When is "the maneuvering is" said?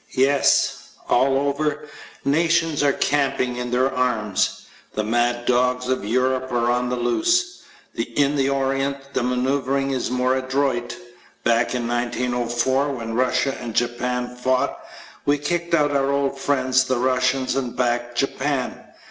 9.13-10.09